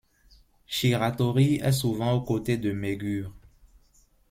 Shiratori 0.65 1.57
est 1.63 1.71
souvent 1.71 2.13
aux 2.13 2.23
côtés 2.23 2.57
de 2.57 2.71
Megure. 2.71 3.31